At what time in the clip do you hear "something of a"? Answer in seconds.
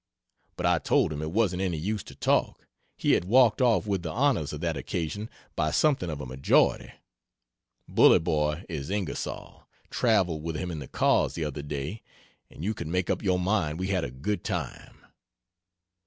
5.69-6.25